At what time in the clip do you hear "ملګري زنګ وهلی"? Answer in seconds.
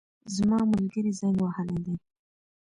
0.71-1.77